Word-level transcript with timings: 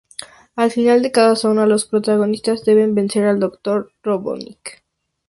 Al 0.55 0.71
final 0.71 1.03
de 1.03 1.11
cada 1.11 1.35
zona, 1.35 1.67
los 1.67 1.85
protagonistas 1.85 2.65
deben 2.65 2.95
vencer 2.95 3.25
al 3.25 3.39
Dr. 3.39 3.93
Robotnik. 4.01 4.83